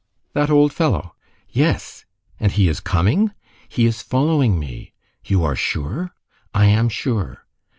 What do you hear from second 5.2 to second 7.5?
"You are sure?" "I am sure."